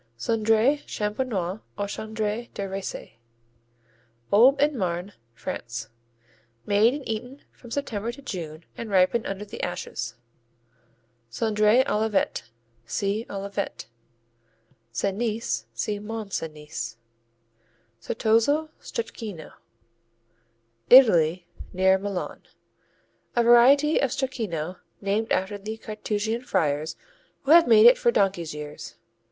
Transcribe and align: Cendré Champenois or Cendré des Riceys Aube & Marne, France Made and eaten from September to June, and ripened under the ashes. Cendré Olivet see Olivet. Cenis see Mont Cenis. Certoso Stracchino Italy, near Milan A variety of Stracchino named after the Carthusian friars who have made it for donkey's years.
Cendré 0.17 0.81
Champenois 0.87 1.59
or 1.77 1.85
Cendré 1.85 2.51
des 2.55 2.67
Riceys 2.67 3.17
Aube 4.33 4.59
& 4.73 4.73
Marne, 4.73 5.13
France 5.35 5.89
Made 6.65 6.95
and 6.95 7.07
eaten 7.07 7.43
from 7.51 7.69
September 7.69 8.11
to 8.11 8.23
June, 8.23 8.65
and 8.75 8.89
ripened 8.89 9.27
under 9.27 9.45
the 9.45 9.61
ashes. 9.61 10.15
Cendré 11.31 11.87
Olivet 11.87 12.45
see 12.87 13.27
Olivet. 13.29 13.85
Cenis 14.91 15.65
see 15.71 15.99
Mont 15.99 16.33
Cenis. 16.33 16.97
Certoso 18.01 18.69
Stracchino 18.81 19.51
Italy, 20.89 21.45
near 21.73 21.99
Milan 21.99 22.41
A 23.35 23.43
variety 23.43 24.01
of 24.01 24.09
Stracchino 24.09 24.77
named 24.99 25.31
after 25.31 25.59
the 25.59 25.77
Carthusian 25.77 26.41
friars 26.41 26.95
who 27.43 27.51
have 27.51 27.67
made 27.67 27.85
it 27.85 27.99
for 27.99 28.09
donkey's 28.09 28.55
years. 28.55 28.95